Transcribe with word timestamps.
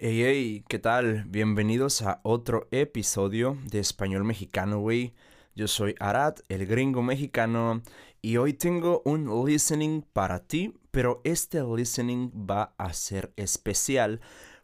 Hey, 0.00 0.22
hey, 0.22 0.64
¿qué 0.68 0.78
tal? 0.78 1.24
Bienvenidos 1.26 2.02
a 2.02 2.20
otro 2.22 2.68
episodio 2.70 3.58
de 3.64 3.80
Español 3.80 4.22
Mexicano, 4.22 4.78
güey. 4.78 5.12
Yo 5.56 5.66
soy 5.66 5.96
Arad, 5.98 6.36
el 6.48 6.66
gringo 6.66 7.02
mexicano, 7.02 7.82
y 8.22 8.36
hoy 8.36 8.52
tengo 8.52 9.02
un 9.04 9.44
listening 9.44 10.02
para 10.12 10.38
ti, 10.38 10.72
pero 10.92 11.20
este 11.24 11.64
listening 11.64 12.30
va 12.48 12.74
a 12.78 12.92
ser 12.92 13.32
especial 13.34 14.20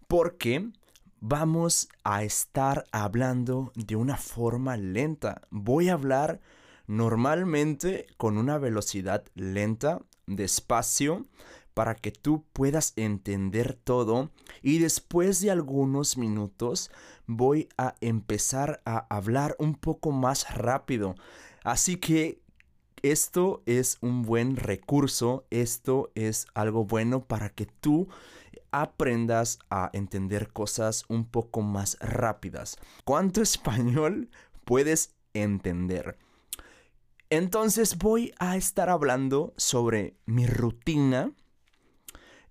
porque 0.06 0.70
vamos 1.18 1.88
a 2.04 2.22
estar 2.22 2.84
hablando 2.92 3.72
de 3.74 3.96
una 3.96 4.16
forma 4.16 4.76
lenta. 4.76 5.42
Voy 5.50 5.88
a 5.88 5.94
hablar 5.94 6.38
normalmente 6.86 8.06
con 8.18 8.38
una 8.38 8.58
velocidad 8.58 9.24
lenta, 9.34 10.00
despacio, 10.28 11.26
para 11.74 11.96
que 11.96 12.12
tú 12.12 12.44
puedas 12.52 12.92
entender 12.96 13.74
todo 13.74 14.30
y 14.62 14.78
después 14.78 15.40
de 15.40 15.50
algunos 15.50 16.16
minutos 16.16 16.90
voy 17.26 17.68
a 17.76 17.96
empezar 18.00 18.80
a 18.86 19.06
hablar 19.14 19.56
un 19.58 19.74
poco 19.74 20.12
más 20.12 20.54
rápido. 20.54 21.16
Así 21.64 21.96
que 21.96 22.40
esto 23.02 23.62
es 23.66 23.98
un 24.00 24.22
buen 24.22 24.56
recurso, 24.56 25.44
esto 25.50 26.10
es 26.14 26.46
algo 26.54 26.84
bueno 26.84 27.24
para 27.24 27.50
que 27.50 27.66
tú 27.66 28.08
aprendas 28.70 29.58
a 29.68 29.90
entender 29.92 30.52
cosas 30.52 31.04
un 31.08 31.26
poco 31.26 31.60
más 31.60 31.98
rápidas. 32.00 32.78
¿Cuánto 33.04 33.42
español 33.42 34.30
puedes 34.64 35.14
entender? 35.34 36.16
Entonces 37.30 37.98
voy 37.98 38.32
a 38.38 38.56
estar 38.56 38.88
hablando 38.88 39.54
sobre 39.56 40.16
mi 40.24 40.46
rutina 40.46 41.32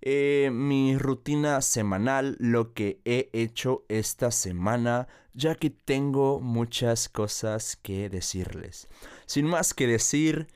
eh, 0.05 0.49
mi 0.52 0.98
rutina 0.98 1.62
semanal, 1.62 2.35
lo 2.38 2.73
que 2.73 2.99
he 3.05 3.30
hecho 3.31 3.85
esta 3.88 4.31
semana, 4.31 5.07
ya 5.33 5.55
que 5.55 5.69
tengo 5.69 6.41
muchas 6.41 7.08
cosas 7.08 7.78
que 7.81 8.09
decirles. 8.09 8.89
Sin 9.25 9.45
más 9.45 9.73
que 9.73 9.88
decir, 9.88 10.47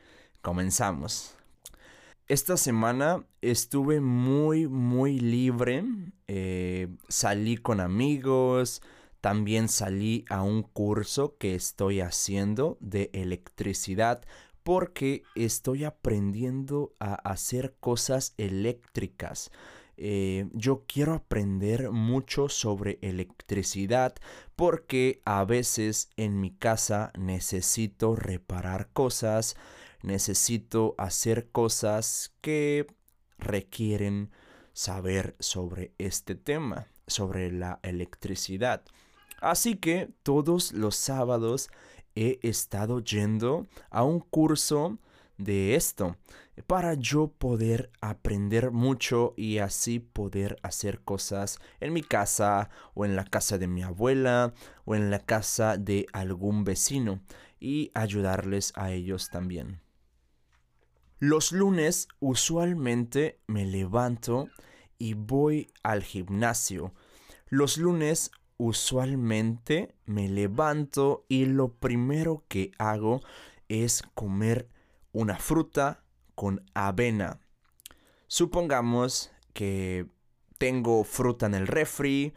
comenzamos. 0.41 1.33
Esta 2.27 2.57
semana 2.57 3.25
estuve 3.41 4.01
muy, 4.01 4.67
muy 4.67 5.17
libre. 5.17 5.85
Eh, 6.27 6.89
salí 7.07 7.55
con 7.55 7.79
amigos. 7.79 8.81
También 9.21 9.69
salí 9.69 10.25
a 10.29 10.43
un 10.43 10.61
curso 10.61 11.37
que 11.37 11.55
estoy 11.55 12.01
haciendo 12.01 12.77
de 12.81 13.09
electricidad 13.13 14.23
porque 14.67 15.23
estoy 15.33 15.85
aprendiendo 15.85 16.93
a 16.99 17.15
hacer 17.15 17.77
cosas 17.79 18.33
eléctricas. 18.35 19.49
Eh, 19.95 20.49
yo 20.51 20.83
quiero 20.85 21.13
aprender 21.13 21.89
mucho 21.91 22.49
sobre 22.49 22.99
electricidad 23.01 24.13
porque 24.57 25.21
a 25.23 25.45
veces 25.45 26.09
en 26.17 26.41
mi 26.41 26.51
casa 26.51 27.13
necesito 27.17 28.17
reparar 28.17 28.89
cosas, 28.91 29.55
necesito 30.03 30.95
hacer 30.97 31.49
cosas 31.49 32.35
que 32.41 32.87
requieren 33.37 34.31
saber 34.73 35.37
sobre 35.39 35.93
este 35.97 36.35
tema, 36.35 36.87
sobre 37.07 37.53
la 37.53 37.79
electricidad. 37.83 38.83
Así 39.39 39.77
que 39.77 40.09
todos 40.23 40.73
los 40.73 40.97
sábados 40.97 41.69
he 42.17 42.39
estado 42.41 42.99
yendo 42.99 43.67
a 43.91 44.03
un 44.03 44.19
curso 44.19 44.97
de 45.37 45.75
esto 45.75 46.17
para 46.65 46.95
yo 46.95 47.27
poder 47.27 47.91
aprender 48.01 48.71
mucho 48.71 49.35
y 49.37 49.59
así 49.59 49.99
poder 49.99 50.57
hacer 50.63 51.01
cosas 51.01 51.59
en 51.79 51.93
mi 51.93 52.01
casa 52.01 52.71
o 52.95 53.05
en 53.05 53.15
la 53.15 53.23
casa 53.23 53.59
de 53.59 53.67
mi 53.67 53.83
abuela 53.83 54.55
o 54.85 54.95
en 54.95 55.11
la 55.11 55.19
casa 55.19 55.77
de 55.77 56.07
algún 56.11 56.63
vecino 56.63 57.21
y 57.59 57.91
ayudarles 57.93 58.73
a 58.75 58.91
ellos 58.91 59.29
también. 59.29 59.79
Los 61.19 61.51
lunes 61.51 62.07
usualmente 62.19 63.39
me 63.45 63.65
levanto 63.65 64.49
y 64.97 65.13
voy 65.13 65.71
al 65.83 66.01
gimnasio. 66.01 66.93
Los 67.49 67.77
lunes 67.77 68.31
usualmente 68.57 69.95
me 70.05 70.27
levanto 70.27 71.25
y 71.29 71.45
lo 71.45 71.73
primero 71.73 72.43
que 72.47 72.71
hago 72.77 73.21
es 73.69 74.03
comer 74.13 74.67
una 75.11 75.37
fruta 75.37 76.03
con 76.35 76.63
avena. 76.73 77.39
Supongamos 78.27 79.31
que 79.53 80.07
tengo 80.57 81.03
fruta 81.03 81.45
en 81.45 81.55
el 81.55 81.67
refri, 81.67 82.33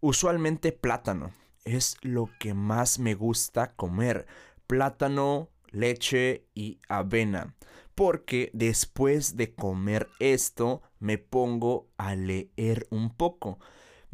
usualmente 0.00 0.72
plátano. 0.72 1.32
Es 1.64 1.96
lo 2.02 2.30
que 2.38 2.54
más 2.54 2.98
me 2.98 3.14
gusta 3.14 3.74
comer. 3.74 4.26
Plátano, 4.66 5.50
leche 5.70 6.46
y 6.54 6.78
avena. 6.88 7.54
Porque 7.94 8.50
después 8.52 9.36
de 9.36 9.54
comer 9.54 10.08
esto 10.18 10.82
me 10.98 11.18
pongo 11.18 11.88
a 11.96 12.14
leer 12.14 12.86
un 12.90 13.14
poco. 13.14 13.58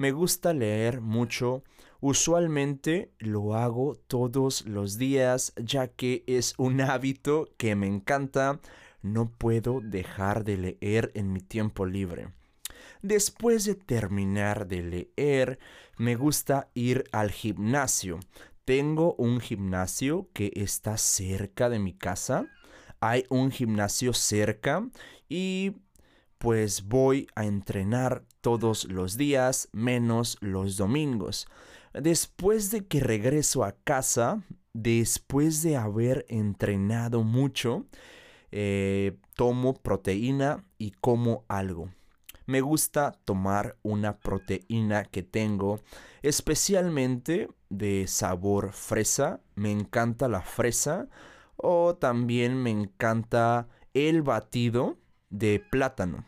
Me 0.01 0.13
gusta 0.13 0.55
leer 0.55 1.03
mucho. 1.03 1.63
Usualmente 2.01 3.13
lo 3.19 3.55
hago 3.55 3.97
todos 4.07 4.65
los 4.65 4.97
días 4.97 5.53
ya 5.63 5.89
que 5.89 6.25
es 6.27 6.55
un 6.57 6.81
hábito 6.81 7.51
que 7.59 7.75
me 7.75 7.87
encanta. 7.87 8.61
No 9.03 9.31
puedo 9.31 9.83
dejar 9.83 10.45
de 10.45 10.57
leer 10.57 11.13
en 11.13 11.35
mi 11.35 11.41
tiempo 11.43 11.85
libre. 11.85 12.33
Después 13.03 13.67
de 13.67 13.75
terminar 13.75 14.69
de 14.69 14.81
leer, 15.19 15.59
me 15.99 16.15
gusta 16.15 16.71
ir 16.73 17.05
al 17.13 17.31
gimnasio. 17.31 18.21
Tengo 18.65 19.15
un 19.17 19.39
gimnasio 19.39 20.31
que 20.33 20.51
está 20.55 20.97
cerca 20.97 21.69
de 21.69 21.79
mi 21.79 21.93
casa. 21.93 22.47
Hay 23.01 23.27
un 23.29 23.51
gimnasio 23.51 24.15
cerca 24.15 24.89
y 25.29 25.77
pues 26.41 26.89
voy 26.89 27.27
a 27.35 27.45
entrenar 27.45 28.25
todos 28.41 28.85
los 28.87 29.19
días 29.19 29.69
menos 29.73 30.39
los 30.41 30.79
domingos. 30.79 31.47
Después 31.93 32.71
de 32.71 32.87
que 32.87 33.01
regreso 33.01 33.63
a 33.63 33.73
casa, 33.73 34.43
después 34.73 35.63
de 35.63 35.77
haber 35.77 36.25
entrenado 36.31 37.25
mucho, 37.25 37.85
eh, 38.53 39.19
tomo 39.35 39.75
proteína 39.75 40.65
y 40.79 40.93
como 40.93 41.45
algo. 41.47 41.91
Me 42.47 42.63
gusta 42.63 43.13
tomar 43.27 43.77
una 43.83 44.17
proteína 44.17 45.05
que 45.05 45.23
tengo, 45.23 45.81
especialmente 46.23 47.49
de 47.69 48.07
sabor 48.07 48.73
fresa. 48.73 49.43
Me 49.57 49.71
encanta 49.71 50.27
la 50.27 50.41
fresa 50.41 51.07
o 51.57 51.97
también 51.97 52.57
me 52.57 52.71
encanta 52.71 53.69
el 53.93 54.23
batido 54.23 54.97
de 55.31 55.65
plátano. 55.71 56.27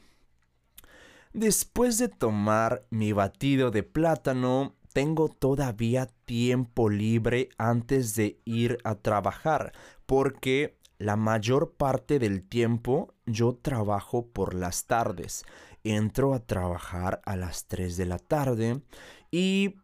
Después 1.33 1.99
de 1.99 2.09
tomar 2.09 2.87
mi 2.91 3.13
batido 3.13 3.71
de 3.71 3.83
plátano, 3.83 4.75
tengo 4.93 5.29
todavía 5.29 6.07
tiempo 6.25 6.91
libre 6.91 7.49
antes 7.57 8.15
de 8.15 8.41
ir 8.45 8.79
a 8.85 8.97
trabajar, 8.97 9.73
porque 10.07 10.79
la 10.99 11.17
mayor 11.17 11.73
parte 11.73 12.19
del 12.19 12.47
tiempo 12.47 13.15
yo 13.27 13.55
trabajo 13.55 14.27
por 14.27 14.55
las 14.55 14.87
tardes. 14.87 15.45
Entro 15.85 16.35
a 16.35 16.41
trabajar 16.41 17.21
a 17.25 17.35
las 17.35 17.67
3 17.67 17.97
de 17.97 18.07
la 18.07 18.19
tarde 18.19 18.83
y 19.31 19.77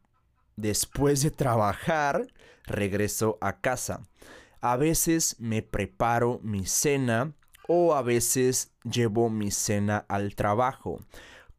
después 0.57 1.23
de 1.23 1.31
trabajar 1.31 2.27
regreso 2.65 3.39
a 3.41 3.61
casa. 3.61 4.03
A 4.61 4.77
veces 4.77 5.37
me 5.41 5.63
preparo 5.63 6.41
mi 6.43 6.67
cena 6.67 7.33
o 7.69 7.95
a 7.95 8.03
veces 8.03 8.73
llevo 8.83 9.31
mi 9.31 9.53
cena 9.53 10.05
al 10.09 10.35
trabajo. 10.35 10.99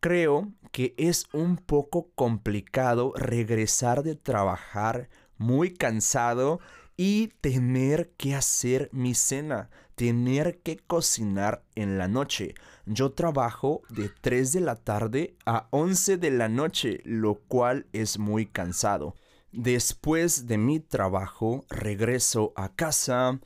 Creo 0.01 0.51
que 0.71 0.95
es 0.97 1.27
un 1.33 1.55
poco 1.55 2.09
complicado 2.15 3.13
regresar 3.15 4.03
de 4.03 4.15
trabajar 4.15 5.09
muy 5.38 5.73
cansado 5.73 6.59
y 6.97 7.27
tener 7.39 8.11
que 8.17 8.35
hacer 8.35 8.89
mi 8.91 9.13
cena, 9.13 9.69
tener 9.95 10.59
que 10.59 10.77
cocinar 10.77 11.63
en 11.75 11.97
la 11.97 12.07
noche. 12.07 12.55
Yo 12.85 13.12
trabajo 13.12 13.83
de 13.89 14.09
3 14.09 14.51
de 14.51 14.62
la 14.62 14.75
tarde 14.75 15.38
a 15.45 15.67
11 15.69 16.17
de 16.17 16.31
la 16.31 16.50
noche, 16.50 17.01
lo 17.05 17.35
cual 17.35 17.85
es 17.94 18.17
muy 18.17 18.47
cansado. 18.47 19.15
Después 19.51 20.47
de 20.47 20.57
mi 20.57 20.79
trabajo 20.79 21.65
regreso 21.69 22.51
a 22.55 22.75
casa, 22.75 23.39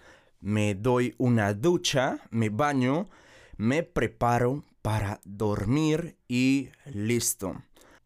me 0.44 0.76
doy 0.76 1.16
una 1.18 1.54
ducha, 1.54 2.20
me 2.30 2.50
baño, 2.50 3.10
me 3.56 3.82
preparo 3.82 4.66
para 4.82 5.22
dormir 5.24 6.18
y 6.28 6.70
listo. 6.86 7.64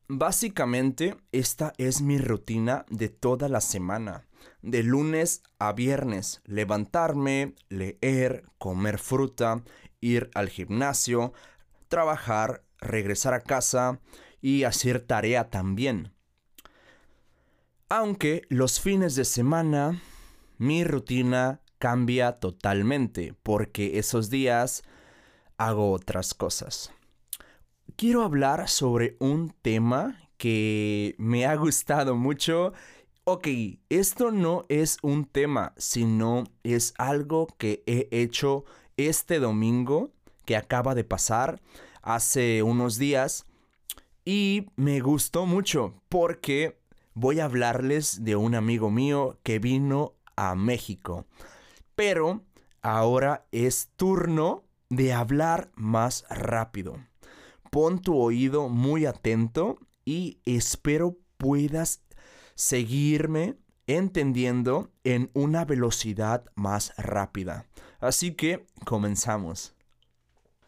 Básicamente, 0.07 1.17
esta 1.31 1.73
es 1.79 2.01
mi 2.01 2.19
rutina 2.19 2.85
de 2.89 3.09
toda 3.09 3.49
la 3.49 3.59
semana. 3.59 4.27
De 4.61 4.83
lunes 4.83 5.41
a 5.57 5.73
viernes, 5.73 6.41
levantarme, 6.45 7.55
leer, 7.69 8.43
comer 8.59 8.99
fruta, 8.99 9.63
ir 9.99 10.29
al 10.35 10.49
gimnasio, 10.49 11.33
trabajar, 11.87 12.63
regresar 12.79 13.33
a 13.33 13.41
casa 13.41 13.99
y 14.41 14.63
hacer 14.63 15.01
tarea 15.01 15.49
también. 15.49 16.13
Aunque 17.89 18.43
los 18.49 18.79
fines 18.79 19.15
de 19.15 19.25
semana 19.25 19.99
mi 20.59 20.83
rutina 20.83 21.61
cambia 21.79 22.33
totalmente 22.33 23.33
porque 23.43 23.99
esos 23.99 24.29
días 24.29 24.83
hago 25.57 25.91
otras 25.91 26.33
cosas. 26.33 26.91
Quiero 27.95 28.23
hablar 28.23 28.69
sobre 28.69 29.15
un 29.19 29.53
tema 29.61 30.19
que 30.37 31.15
me 31.17 31.45
ha 31.45 31.55
gustado 31.55 32.15
mucho. 32.15 32.73
Ok, 33.23 33.47
esto 33.89 34.31
no 34.31 34.65
es 34.69 34.97
un 35.01 35.25
tema, 35.25 35.73
sino 35.77 36.43
es 36.63 36.93
algo 36.97 37.47
que 37.57 37.83
he 37.85 38.07
hecho 38.11 38.65
este 38.97 39.39
domingo 39.39 40.11
que 40.45 40.55
acaba 40.55 40.95
de 40.95 41.03
pasar 41.03 41.61
hace 42.01 42.63
unos 42.63 42.97
días 42.97 43.45
y 44.23 44.67
me 44.75 44.99
gustó 44.99 45.45
mucho 45.45 45.93
porque 46.09 46.79
voy 47.13 47.39
a 47.39 47.45
hablarles 47.45 48.23
de 48.23 48.35
un 48.35 48.55
amigo 48.55 48.89
mío 48.91 49.37
que 49.43 49.59
vino 49.59 50.13
a 50.35 50.55
México. 50.55 51.25
Pero 51.97 52.45
ahora 52.83 53.47
es 53.51 53.89
turno 53.95 54.65
de 54.87 55.13
hablar 55.13 55.71
más 55.75 56.25
rápido. 56.29 57.03
Pon 57.71 58.03
tu 58.03 58.15
oído 58.15 58.69
muy 58.69 59.07
atento 59.07 59.79
y 60.05 60.39
espero 60.45 61.17
puedas 61.37 62.03
seguirme 62.53 63.57
entendiendo 63.87 64.91
en 65.03 65.31
una 65.33 65.65
velocidad 65.65 66.45
más 66.53 66.93
rápida. 66.97 67.65
Así 67.99 68.35
que 68.35 68.67
comenzamos. 68.85 69.73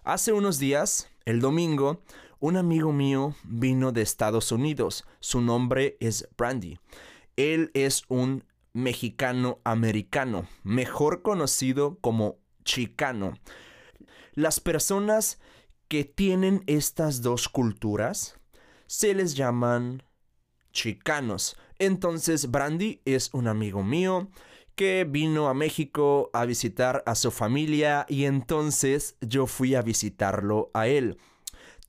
Hace 0.04 0.34
unos 0.34 0.58
días, 0.58 1.12
el 1.26 1.42
domingo, 1.42 2.02
un 2.40 2.58
amigo 2.58 2.92
mío 2.92 3.36
vino 3.44 3.92
de 3.92 4.02
Estados 4.02 4.52
Unidos. 4.52 5.06
Su 5.20 5.42
nombre 5.42 5.96
es 6.00 6.28
Brandy. 6.36 6.80
Él 7.36 7.70
es 7.76 8.02
un 8.08 8.46
mexicano 8.82 9.60
americano, 9.64 10.48
mejor 10.64 11.22
conocido 11.22 11.98
como 12.02 12.38
chicano. 12.64 13.34
Las 14.34 14.60
personas 14.60 15.40
que 15.88 16.04
tienen 16.04 16.64
estas 16.68 17.22
dos 17.22 17.50
culturas 17.50 18.40
se 18.88 19.14
les 19.14 19.36
llaman 19.36 20.04
chicanos. 20.72 21.58
Entonces 21.80 22.52
Brandy 22.52 23.02
es 23.06 23.34
un 23.34 23.48
amigo 23.48 23.84
mío 23.84 24.30
que 24.76 25.06
vino 25.10 25.50
a 25.50 25.54
México 25.54 26.30
a 26.32 26.46
visitar 26.46 27.04
a 27.06 27.16
su 27.16 27.32
familia 27.32 28.06
y 28.08 28.26
entonces 28.26 29.18
yo 29.20 29.46
fui 29.46 29.76
a 29.76 29.82
visitarlo 29.82 30.72
a 30.74 30.88
él. 30.88 31.18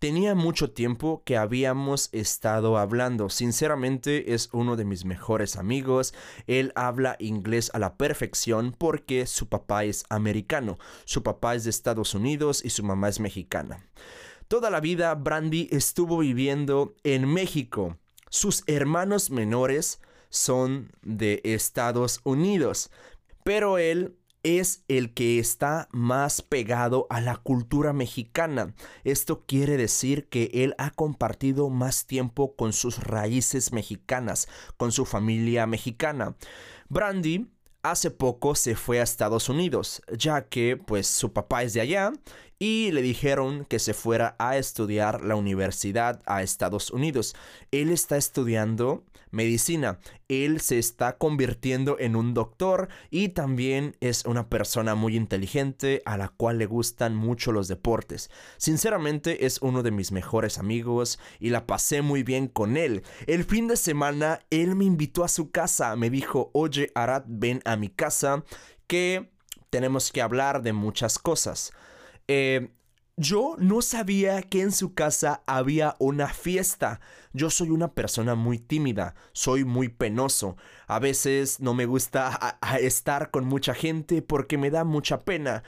Tenía 0.01 0.35
mucho 0.35 0.71
tiempo 0.71 1.23
que 1.27 1.37
habíamos 1.37 2.09
estado 2.13 2.79
hablando. 2.79 3.29
Sinceramente 3.29 4.33
es 4.33 4.49
uno 4.51 4.77
de 4.77 4.87
mis 4.87 5.05
mejores 5.05 5.57
amigos. 5.57 6.15
Él 6.47 6.73
habla 6.75 7.17
inglés 7.19 7.71
a 7.75 7.79
la 7.79 7.99
perfección 7.99 8.75
porque 8.79 9.27
su 9.27 9.51
papá 9.51 9.85
es 9.85 10.07
americano. 10.09 10.79
Su 11.05 11.23
papá 11.23 11.55
es 11.55 11.65
de 11.65 11.71
Estados 11.71 12.15
Unidos 12.15 12.65
y 12.65 12.71
su 12.71 12.83
mamá 12.83 13.11
es 13.11 13.21
mexicana. 13.21 13.85
Toda 14.49 14.71
la 14.71 14.81
vida 14.81 15.15
Brandy 15.15 15.69
estuvo 15.71 16.17
viviendo 16.17 16.95
en 17.05 17.29
México. 17.31 17.99
Sus 18.31 18.65
hermanos 18.67 19.31
menores 19.31 20.01
son 20.31 20.93
de 21.03 21.43
Estados 21.45 22.23
Unidos. 22.25 22.91
Pero 23.45 23.77
él 23.77 24.17
es 24.43 24.85
el 24.89 25.13
que 25.13 25.39
está 25.39 25.89
más 25.93 26.43
pegado 26.43 27.07
a 27.11 27.21
la 27.21 27.37
cultura 27.37 27.93
mexicana. 27.93 28.75
Esto 29.05 29.45
quiere 29.47 29.77
decir 29.77 30.29
que 30.29 30.51
él 30.53 30.75
ha 30.79 30.91
compartido 30.91 31.69
más 31.69 32.07
tiempo 32.07 32.57
con 32.57 32.73
sus 32.73 32.99
raíces 32.99 33.73
mexicanas, 33.73 34.49
con 34.77 34.93
su 34.93 35.05
familia 35.05 35.67
mexicana. 35.67 36.37
Brandy 36.89 37.51
hace 37.83 38.11
poco 38.11 38.55
se 38.55 38.75
fue 38.75 39.01
a 39.01 39.05
Estados 39.05 39.49
Unidos, 39.49 40.03
ya 40.17 40.49
que 40.49 40.77
pues 40.77 41.07
su 41.07 41.33
papá 41.33 41.63
es 41.63 41.73
de 41.73 41.81
allá 41.81 42.13
y 42.63 42.93
le 42.93 43.01
dijeron 43.01 43.65
que 43.65 43.79
se 43.79 43.95
fuera 43.95 44.37
a 44.39 44.59
estudiar 44.59 45.25
la 45.25 45.35
universidad 45.35 46.21
a 46.27 46.43
Estados 46.43 46.91
Unidos. 46.91 47.35
Él 47.71 47.89
está 47.89 48.19
estudiando 48.19 49.03
medicina. 49.31 49.99
Él 50.29 50.61
se 50.61 50.79
está 50.79 51.17
convirtiendo 51.17 51.97
en 51.99 52.17
un 52.17 52.35
doctor 52.35 52.89
y 53.11 53.31
también 53.31 53.97
es 54.01 54.27
una 54.27 54.51
persona 54.51 54.95
muy 54.95 55.17
inteligente 55.17 56.03
a 56.05 56.19
la 56.19 56.29
cual 56.29 56.59
le 56.59 56.67
gustan 56.67 57.17
mucho 57.17 57.51
los 57.51 57.67
deportes. 57.67 58.31
Sinceramente 58.59 59.47
es 59.47 59.63
uno 59.63 59.83
de 59.83 59.93
mis 59.93 60.13
mejores 60.13 60.59
amigos 60.59 61.19
y 61.39 61.49
la 61.49 61.67
pasé 61.67 62.03
muy 62.03 62.23
bien 62.23 62.47
con 62.47 62.77
él. 62.77 63.05
El 63.27 63.45
fin 63.45 63.69
de 63.69 63.77
semana 63.77 64.41
él 64.51 64.77
me 64.77 64.85
invitó 64.85 65.25
a 65.25 65.29
su 65.29 65.51
casa, 65.51 65.97
me 65.97 66.11
dijo, 66.11 66.51
oye 66.53 66.91
Arad, 66.95 67.25
ven 67.27 67.63
a 67.65 67.77
mi 67.77 67.89
casa 67.89 68.45
que 68.87 69.31
tenemos 69.71 70.13
que 70.13 70.21
hablar 70.21 70.61
de 70.61 70.75
muchas 70.75 71.19
cosas. 71.19 71.73
Eh, 72.29 72.71
yo 73.17 73.57
no 73.59 73.83
sabía 73.83 74.41
que 74.41 74.63
en 74.63 74.73
su 74.73 74.95
casa 74.95 75.43
había 75.47 75.95
una 75.99 76.29
fiesta. 76.29 77.01
Yo 77.35 77.51
soy 77.51 77.69
una 77.69 77.93
persona 77.93 78.35
muy 78.35 78.59
tímida, 78.59 79.15
soy 79.33 79.65
muy 79.67 79.89
penoso. 79.91 80.57
A 80.87 80.99
veces 81.01 81.61
no 81.61 81.75
me 81.75 81.85
gusta 81.85 82.59
estar 82.81 83.31
con 83.31 83.45
mucha 83.45 83.75
gente 83.75 84.23
porque 84.23 84.57
me 84.57 84.71
da 84.71 84.85
mucha 84.85 85.21
pena, 85.21 85.65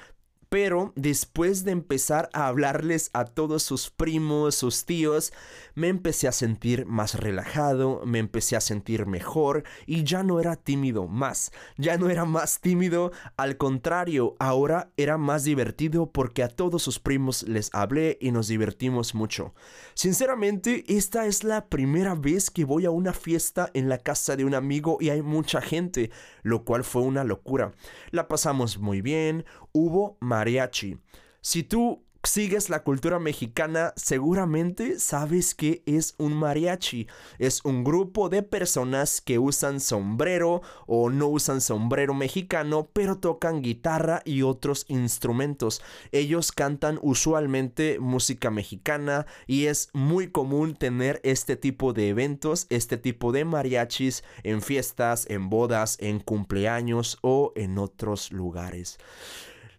pero 0.53 0.93
después 0.97 1.65
de 1.65 1.71
empezar 1.71 2.29
a 2.35 2.47
hablarles 2.47 3.09
a 3.15 3.25
todos 3.25 3.63
sus 3.63 3.89
primos, 3.89 4.55
sus 4.55 4.85
tíos, 4.85 5.33
me 5.75 5.89
empecé 5.89 6.29
a 6.29 6.33
sentir 6.33 6.85
más 6.85 7.15
relajado, 7.15 8.03
me 8.05 8.19
empecé 8.19 8.57
a 8.57 8.61
sentir 8.61 9.07
mejor 9.07 9.65
y 9.87 10.05
ya 10.05 10.23
no 10.23 10.41
era 10.41 10.57
tímido 10.57 11.09
más, 11.09 11.53
ya 11.79 11.97
no 11.97 12.11
era 12.11 12.27
más 12.27 12.61
tímido, 12.61 13.13
al 13.39 13.57
contrario, 13.57 14.37
ahora 14.39 14.91
era 14.99 15.17
más 15.17 15.45
divertido 15.45 16.11
porque 16.13 16.43
a 16.43 16.49
todos 16.49 16.83
sus 16.83 16.99
primos 16.99 17.45
les 17.45 17.71
hablé 17.73 18.19
y 18.21 18.31
nos 18.31 18.49
divertimos 18.49 19.15
mucho. 19.15 19.55
Sinceramente, 19.95 20.85
esta 20.87 21.25
es 21.25 21.45
la 21.45 21.65
primera 21.65 22.15
vez 22.15 22.51
que 22.51 22.67
voy 22.67 22.85
a 22.85 22.91
una 22.91 23.15
fiesta 23.15 23.71
en 23.73 23.89
la 23.89 23.97
casa 23.97 24.37
de 24.37 24.45
un 24.45 24.55
amigo 24.55 24.99
y 25.01 25.09
hay 25.09 25.23
mucha 25.23 25.63
gente, 25.63 26.11
lo 26.43 26.67
cual 26.67 26.85
fue 26.85 27.01
una 27.01 27.25
locura. 27.25 27.73
La 28.11 28.29
pasamos 28.29 28.77
muy 28.77 29.01
bien, 29.01 29.47
hubo 29.73 30.17
mariachi. 30.21 30.99
Si 31.41 31.63
tú 31.63 32.03
sigues 32.25 32.71
la 32.71 32.85
cultura 32.85 33.19
mexicana, 33.19 33.93
seguramente 33.97 35.01
sabes 35.01 35.55
que 35.55 35.83
es 35.87 36.15
un 36.19 36.35
mariachi. 36.35 37.09
Es 37.39 37.65
un 37.65 37.83
grupo 37.83 38.29
de 38.29 38.43
personas 38.43 39.21
que 39.21 39.39
usan 39.39 39.81
sombrero 39.81 40.63
o 40.87 41.11
no 41.11 41.27
usan 41.29 41.61
sombrero 41.61 42.15
mexicano, 42.15 42.89
pero 42.93 43.19
tocan 43.19 43.63
guitarra 43.63 44.23
y 44.25 44.43
otros 44.43 44.85
instrumentos. 44.89 45.83
Ellos 46.13 46.53
cantan 46.53 46.99
usualmente 47.03 47.99
música 47.99 48.51
mexicana 48.51 49.27
y 49.47 49.67
es 49.67 49.91
muy 49.93 50.31
común 50.31 50.77
tener 50.77 51.21
este 51.25 51.57
tipo 51.57 51.93
de 51.93 52.09
eventos, 52.09 52.67
este 52.71 52.99
tipo 52.99 53.33
de 53.33 53.45
mariachis 53.45 54.23
en 54.45 54.63
fiestas, 54.63 55.27
en 55.29 55.51
bodas, 55.51 55.97
en 56.01 56.21
cumpleaños 56.21 57.19
o 57.23 57.53
en 57.57 57.79
otros 57.79 58.31
lugares. 58.31 58.99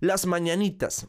Las 0.04 0.26
mañanitas. 0.26 1.08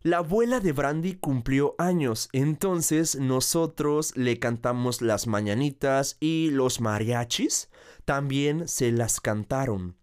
La 0.00 0.16
abuela 0.16 0.58
de 0.58 0.72
Brandy 0.72 1.14
cumplió 1.14 1.76
años, 1.78 2.28
entonces 2.32 3.14
nosotros 3.14 4.16
le 4.16 4.40
cantamos 4.40 5.00
las 5.00 5.28
mañanitas 5.28 6.16
y 6.18 6.50
los 6.50 6.80
mariachis 6.80 7.70
también 8.04 8.66
se 8.66 8.90
las 8.90 9.20
cantaron. 9.20 9.96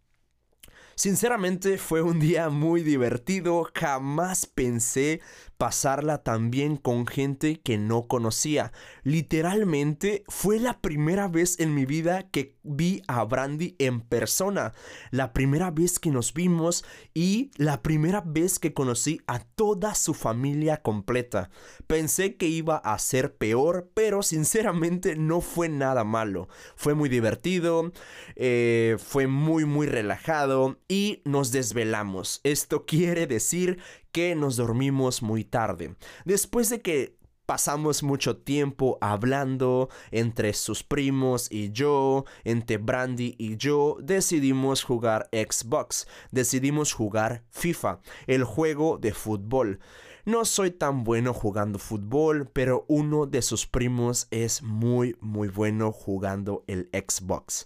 Sinceramente 0.95 1.77
fue 1.77 2.01
un 2.01 2.21
día 2.21 2.47
muy 2.49 2.81
divertido, 2.81 3.69
jamás 3.75 4.45
pensé 4.45 5.19
pasarla 5.59 6.23
tan 6.23 6.51
bien 6.51 6.77
con 6.77 7.05
gente 7.05 7.59
que 7.59 7.77
no 7.77 8.07
conocía. 8.07 8.71
Literalmente 9.03 10.23
fue 10.29 10.57
la 10.57 10.79
primera 10.79 11.27
vez 11.27 11.59
en 11.59 11.75
mi 11.75 11.85
vida 11.85 12.29
que 12.31 12.55
vi 12.63 13.01
a 13.09 13.25
Brandy 13.25 13.75
en 13.77 13.99
persona, 13.99 14.73
la 15.11 15.33
primera 15.33 15.69
vez 15.69 15.99
que 15.99 16.11
nos 16.11 16.33
vimos 16.33 16.85
y 17.13 17.51
la 17.57 17.81
primera 17.81 18.23
vez 18.25 18.57
que 18.57 18.73
conocí 18.73 19.19
a 19.27 19.39
toda 19.39 19.95
su 19.95 20.13
familia 20.13 20.77
completa. 20.77 21.49
Pensé 21.87 22.37
que 22.37 22.47
iba 22.47 22.77
a 22.77 22.97
ser 22.97 23.35
peor, 23.35 23.91
pero 23.93 24.23
sinceramente 24.23 25.17
no 25.17 25.41
fue 25.41 25.67
nada 25.67 26.05
malo. 26.05 26.47
Fue 26.77 26.93
muy 26.93 27.09
divertido, 27.09 27.91
eh, 28.37 28.95
fue 28.97 29.27
muy 29.27 29.65
muy 29.65 29.87
relajado 29.87 30.79
y 30.87 31.21
nos 31.25 31.51
desvelamos. 31.51 32.39
Esto 32.45 32.85
quiere 32.85 33.27
decir 33.27 33.79
que 34.11 34.35
nos 34.35 34.55
dormimos 34.55 35.21
muy 35.21 35.43
tarde. 35.43 35.95
Después 36.25 36.69
de 36.69 36.81
que 36.81 37.19
pasamos 37.49 38.03
mucho 38.03 38.37
tiempo 38.37 38.99
hablando 39.01 39.89
entre 40.11 40.53
sus 40.53 40.83
primos 40.83 41.51
y 41.51 41.71
yo, 41.71 42.25
entre 42.43 42.77
Brandy 42.77 43.33
y 43.39 43.57
yo, 43.57 43.97
decidimos 44.01 44.83
jugar 44.83 45.29
Xbox, 45.31 46.07
decidimos 46.29 46.93
jugar 46.93 47.43
FIFA, 47.49 48.01
el 48.27 48.43
juego 48.43 48.99
de 48.99 49.13
fútbol. 49.13 49.79
No 50.25 50.45
soy 50.45 50.69
tan 50.69 51.03
bueno 51.03 51.33
jugando 51.33 51.79
fútbol, 51.79 52.47
pero 52.53 52.85
uno 52.87 53.25
de 53.25 53.41
sus 53.41 53.65
primos 53.65 54.27
es 54.29 54.61
muy, 54.61 55.15
muy 55.19 55.47
bueno 55.47 55.91
jugando 55.91 56.63
el 56.67 56.87
Xbox. 56.93 57.65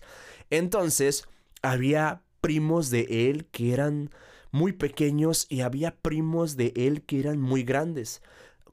Entonces, 0.49 1.27
había 1.61 2.21
primos 2.39 2.89
de 2.89 3.29
él 3.29 3.47
que 3.51 3.73
eran 3.73 4.11
muy 4.53 4.71
pequeños 4.71 5.47
y 5.49 5.61
había 5.61 5.95
primos 5.97 6.55
de 6.55 6.71
él 6.77 7.01
que 7.01 7.19
eran 7.19 7.41
muy 7.41 7.63
grandes. 7.63 8.21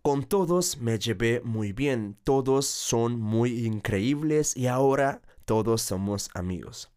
Con 0.03 0.23
todos 0.25 0.79
me 0.79 0.99
llevé 0.99 1.41
muy 1.43 1.73
bien, 1.73 2.17
todos 2.23 2.67
son 2.67 3.19
muy 3.19 3.67
increíbles 3.67 4.57
y 4.57 4.69
ahora 4.69 5.23
todos 5.47 5.83
somos 5.83 6.31
amigos. 6.35 6.91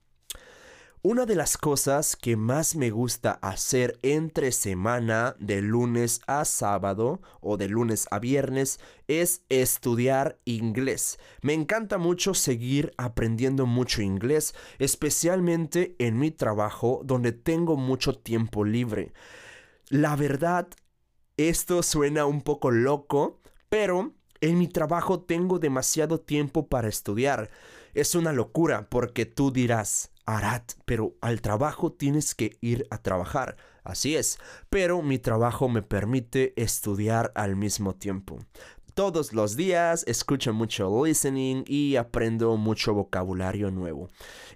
Una 1.05 1.25
de 1.25 1.35
las 1.35 1.57
cosas 1.57 2.15
que 2.15 2.37
más 2.37 2.77
me 2.77 2.89
gusta 2.89 3.33
hacer 3.41 3.99
entre 4.03 4.53
semana, 4.53 5.35
de 5.37 5.61
lunes 5.61 6.21
a 6.27 6.45
sábado 6.45 7.21
o 7.41 7.57
de 7.57 7.67
lunes 7.67 8.07
a 8.09 8.19
viernes, 8.19 8.79
es 9.09 9.43
estudiar 9.49 10.39
inglés. 10.45 11.19
Me 11.41 11.51
encanta 11.51 11.97
mucho 11.97 12.33
seguir 12.33 12.93
aprendiendo 12.95 13.65
mucho 13.65 14.01
inglés, 14.01 14.55
especialmente 14.79 15.97
en 15.99 16.17
mi 16.19 16.31
trabajo 16.31 17.01
donde 17.03 17.33
tengo 17.33 17.75
mucho 17.75 18.17
tiempo 18.17 18.63
libre. 18.63 19.11
La 19.89 20.15
verdad, 20.15 20.69
esto 21.35 21.83
suena 21.83 22.25
un 22.25 22.41
poco 22.41 22.71
loco, 22.71 23.41
pero 23.67 24.13
en 24.39 24.57
mi 24.57 24.69
trabajo 24.69 25.19
tengo 25.19 25.59
demasiado 25.59 26.21
tiempo 26.21 26.69
para 26.69 26.87
estudiar. 26.87 27.49
Es 27.93 28.15
una 28.15 28.31
locura 28.31 28.87
porque 28.89 29.25
tú 29.25 29.51
dirás, 29.51 30.12
Arat, 30.25 30.73
pero 30.85 31.15
al 31.21 31.41
trabajo 31.41 31.91
tienes 31.91 32.35
que 32.35 32.57
ir 32.61 32.87
a 32.89 32.99
trabajar. 32.99 33.57
Así 33.83 34.15
es, 34.15 34.39
pero 34.69 35.01
mi 35.01 35.19
trabajo 35.19 35.67
me 35.67 35.81
permite 35.81 36.53
estudiar 36.61 37.31
al 37.35 37.55
mismo 37.55 37.95
tiempo. 37.95 38.39
Todos 38.93 39.33
los 39.33 39.55
días 39.55 40.03
escucho 40.07 40.53
mucho 40.53 41.03
listening 41.03 41.63
y 41.65 41.95
aprendo 41.95 42.55
mucho 42.57 42.93
vocabulario 42.93 43.71
nuevo. 43.71 44.07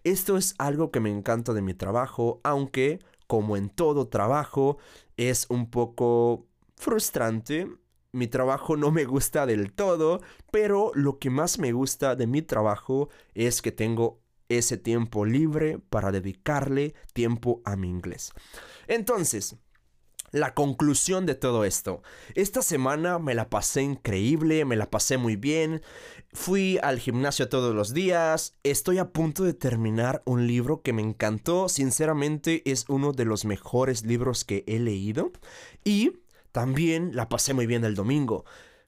Esto 0.03 0.37
es 0.37 0.53
algo 0.59 0.91
que 0.91 0.99
me 0.99 1.09
encanta 1.09 1.53
de 1.53 1.63
mi 1.63 1.73
trabajo, 1.73 2.39
aunque, 2.43 2.99
como 3.25 3.57
en 3.57 3.69
todo 3.69 4.07
trabajo, 4.09 4.77
es 5.17 5.47
un 5.49 5.71
poco 5.71 6.45
frustrante. 6.75 7.67
Mi 8.11 8.27
trabajo 8.27 8.77
no 8.77 8.91
me 8.91 9.05
gusta 9.05 9.47
del 9.47 9.73
todo, 9.73 10.21
pero 10.51 10.91
lo 10.93 11.17
que 11.17 11.31
más 11.31 11.57
me 11.57 11.71
gusta 11.71 12.15
de 12.15 12.27
mi 12.27 12.43
trabajo 12.43 13.09
es 13.33 13.63
que 13.63 13.71
tengo 13.71 14.19
ese 14.49 14.77
tiempo 14.77 15.25
libre 15.25 15.79
para 15.89 16.11
dedicarle 16.11 16.93
tiempo 17.13 17.61
a 17.65 17.75
mi 17.75 17.89
inglés. 17.89 18.31
Entonces, 18.87 19.57
la 20.31 20.53
conclusión 20.53 21.25
de 21.25 21.35
todo 21.35 21.63
esto. 21.63 22.01
Esta 22.35 22.61
semana 22.61 23.17
me 23.19 23.33
la 23.33 23.49
pasé 23.49 23.81
increíble, 23.81 24.65
me 24.65 24.75
la 24.75 24.89
pasé 24.89 25.17
muy 25.17 25.35
bien. 25.35 25.81
Fui 26.33 26.77
al 26.83 26.99
gimnasio 26.99 27.47
todos 27.49 27.73
los 27.73 27.93
días. 27.93 28.57
Estoy 28.63 28.97
a 28.97 29.11
punto 29.11 29.43
de 29.43 29.53
terminar 29.53 30.21
un 30.25 30.45
libro 30.45 30.81
que 30.81 30.93
me 30.93 31.01
encantó. 31.01 31.69
Sinceramente 31.69 32.69
es 32.69 32.85
uno 32.89 33.13
de 33.13 33.25
los 33.25 33.45
mejores 33.45 34.05
libros 34.05 34.43
que 34.43 34.63
he 34.67 34.79
leído. 34.79 35.31
Y 35.85 36.19
también 36.51 37.15
la 37.15 37.29
pasé 37.29 37.53
muy 37.53 37.65
bien 37.65 37.85
el 37.85 37.95
domingo. 37.95 38.45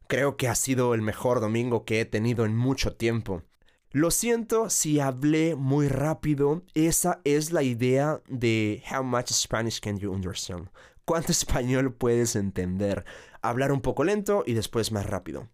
Creo 0.07 0.37
que 0.37 0.47
ha 0.47 0.55
sido 0.55 0.93
el 0.93 1.01
mejor 1.01 1.39
domingo 1.39 1.85
que 1.85 2.01
he 2.01 2.05
tenido 2.05 2.45
en 2.45 2.55
mucho 2.55 2.95
tiempo. 2.95 3.43
Lo 3.91 4.11
siento 4.11 4.69
si 4.69 4.99
hablé 4.99 5.55
muy 5.55 5.87
rápido, 5.87 6.61
esa 6.75 7.21
es 7.23 7.51
la 7.51 7.63
idea 7.63 8.21
de 8.27 8.83
How 8.91 9.03
much 9.03 9.31
Spanish 9.31 9.79
can 9.79 9.97
you 9.97 10.11
understand? 10.11 10.69
¿Cuánto 11.05 11.31
español 11.31 11.91
puedes 11.95 12.35
entender? 12.35 13.03
Hablar 13.41 13.71
un 13.71 13.81
poco 13.81 14.03
lento 14.03 14.43
y 14.45 14.53
después 14.53 14.91
más 14.91 15.07
rápido. 15.07 15.47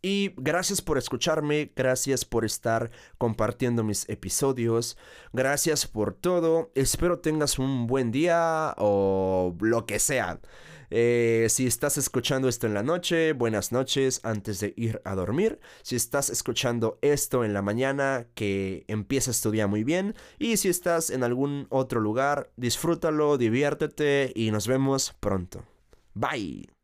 Y 0.00 0.32
gracias 0.36 0.80
por 0.80 0.96
escucharme, 0.96 1.72
gracias 1.74 2.24
por 2.24 2.44
estar 2.44 2.90
compartiendo 3.18 3.82
mis 3.82 4.08
episodios, 4.08 4.96
gracias 5.32 5.86
por 5.86 6.14
todo, 6.14 6.70
espero 6.76 7.18
tengas 7.18 7.58
un 7.58 7.88
buen 7.88 8.12
día 8.12 8.74
o 8.78 9.56
lo 9.60 9.86
que 9.86 9.98
sea. 9.98 10.38
Eh, 10.90 11.46
si 11.50 11.66
estás 11.66 11.98
escuchando 11.98 12.48
esto 12.48 12.66
en 12.66 12.74
la 12.74 12.82
noche, 12.82 13.32
buenas 13.32 13.72
noches 13.72 14.20
antes 14.22 14.60
de 14.60 14.72
ir 14.76 15.00
a 15.04 15.14
dormir. 15.14 15.60
Si 15.82 15.96
estás 15.96 16.30
escuchando 16.30 16.98
esto 17.02 17.44
en 17.44 17.52
la 17.52 17.62
mañana, 17.62 18.26
que 18.34 18.84
empieza 18.88 19.30
a 19.30 19.32
estudiar 19.32 19.68
muy 19.68 19.84
bien. 19.84 20.14
Y 20.38 20.56
si 20.56 20.68
estás 20.68 21.10
en 21.10 21.24
algún 21.24 21.66
otro 21.70 22.00
lugar, 22.00 22.50
disfrútalo, 22.56 23.36
diviértete 23.36 24.32
y 24.34 24.50
nos 24.50 24.66
vemos 24.66 25.14
pronto. 25.20 25.64
Bye. 26.14 26.77